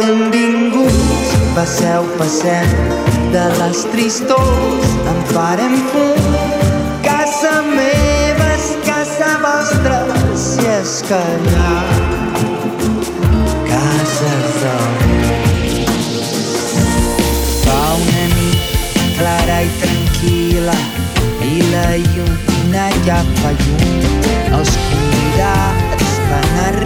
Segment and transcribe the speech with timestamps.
[0.00, 2.68] benvinguts, passeu, passem
[3.32, 6.36] de les tristors, en farem fum.
[7.04, 10.00] Casa meva és casa vostra,
[10.44, 11.74] si és que hi ha
[13.68, 14.88] cases d'or.
[17.66, 20.78] Fa una nit clara i tranquil·la
[21.50, 22.36] i la llum
[23.04, 23.84] ja fa llum.
[24.58, 26.79] Els convidats van arribar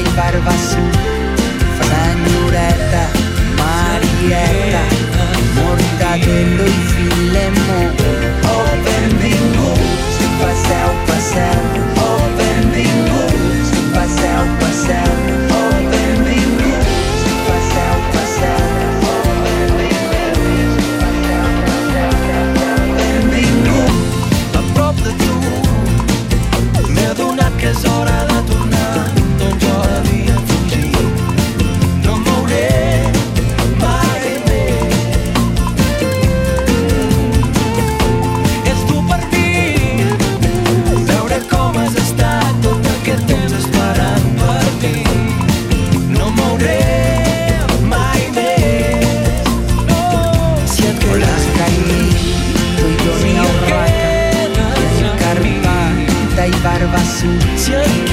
[0.00, 1.17] e barba azul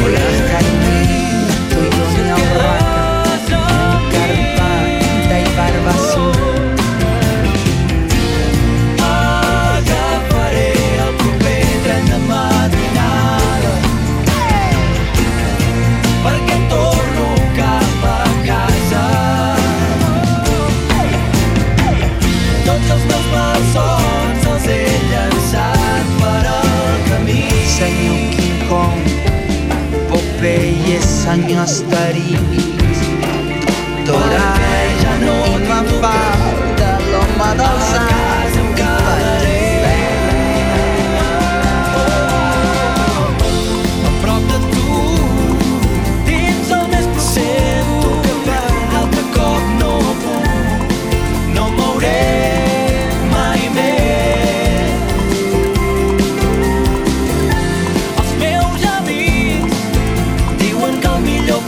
[0.02, 1.25] Hola.
[31.25, 32.75] sangue a starini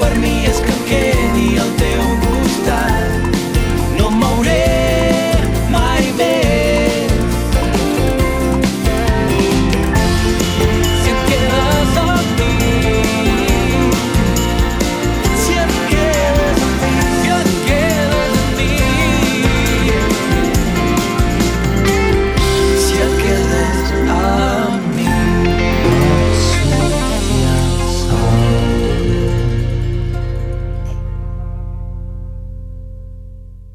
[0.08, 0.37] por mí.